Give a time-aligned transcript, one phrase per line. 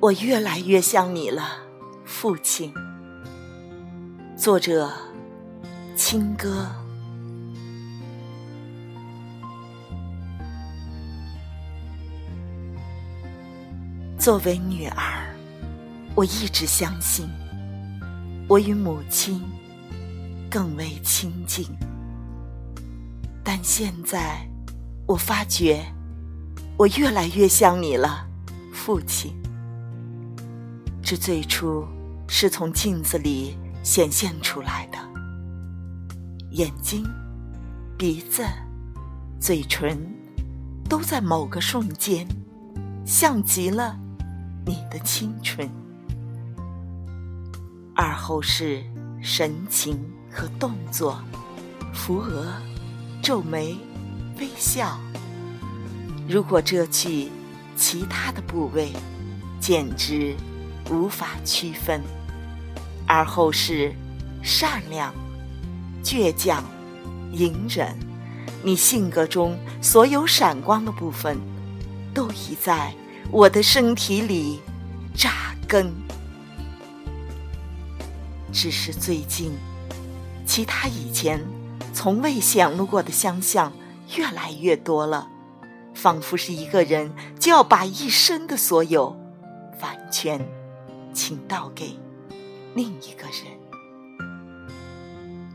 [0.00, 1.58] 我越来越像你了，
[2.06, 2.72] 父亲。
[4.34, 4.90] 作者：
[5.94, 6.66] 青歌。
[14.18, 15.36] 作为女儿，
[16.14, 17.28] 我一直相信，
[18.48, 19.42] 我与母亲
[20.50, 21.66] 更为亲近。
[23.44, 24.48] 但现在，
[25.06, 25.84] 我发觉，
[26.78, 28.26] 我越来越像你了，
[28.72, 29.38] 父亲。
[31.10, 31.84] 这最初
[32.28, 34.98] 是从镜子里显现出来的，
[36.50, 37.04] 眼睛、
[37.98, 38.44] 鼻子、
[39.40, 39.98] 嘴唇，
[40.88, 42.28] 都在某个瞬间，
[43.04, 43.98] 像极了
[44.64, 45.68] 你的清纯。
[47.96, 48.80] 而后是
[49.20, 49.98] 神情
[50.30, 51.20] 和动作，
[51.92, 52.52] 扶额、
[53.20, 53.76] 皱眉、
[54.38, 54.96] 微笑。
[56.28, 57.32] 如果遮去
[57.74, 58.92] 其他的部位，
[59.58, 60.36] 简直……
[60.90, 62.02] 无法区分，
[63.06, 63.94] 而后是
[64.42, 65.14] 善良、
[66.02, 66.64] 倔强、
[67.32, 67.96] 隐忍。
[68.62, 71.38] 你性格中所有闪光的部分，
[72.12, 72.92] 都已在
[73.30, 74.60] 我的身体里
[75.16, 75.90] 扎根。
[78.52, 79.52] 只是最近，
[80.44, 81.40] 其他以前
[81.94, 83.72] 从未显露过的相像
[84.16, 85.28] 越来越多了，
[85.94, 89.16] 仿佛是一个人就要把一生的所有
[89.80, 90.59] 完全。
[91.12, 91.98] 倾倒给
[92.74, 93.58] 另一个人，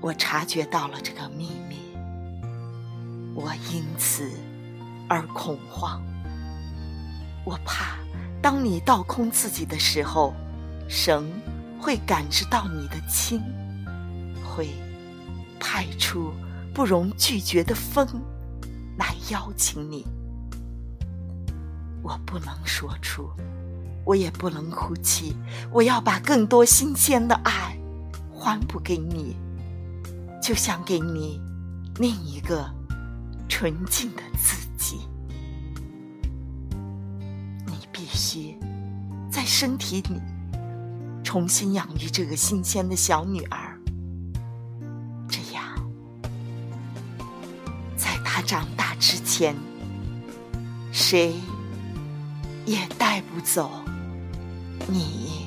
[0.00, 1.76] 我察觉到了这个秘密，
[3.34, 4.30] 我因此
[5.08, 6.02] 而恐慌。
[7.44, 7.98] 我怕，
[8.40, 10.34] 当你倒空自己的时候，
[10.88, 11.30] 神
[11.80, 13.42] 会感知到你的轻，
[14.44, 14.68] 会
[15.60, 16.32] 派出
[16.72, 18.06] 不容拒绝的风
[18.96, 20.06] 来邀请你。
[22.02, 23.28] 我不能说出。
[24.04, 25.36] 我也不能哭泣，
[25.70, 27.76] 我要把更多新鲜的爱
[28.34, 29.36] 还补给你，
[30.42, 31.40] 就像给你
[31.98, 32.68] 另一个
[33.48, 35.00] 纯净的自己。
[37.66, 38.58] 你必须
[39.30, 40.20] 在身体里
[41.22, 43.78] 重新养育这个新鲜的小女儿，
[45.28, 45.64] 这样，
[47.96, 49.54] 在她长大之前，
[50.90, 51.34] 谁
[52.66, 53.70] 也带不走。
[54.88, 55.41] 你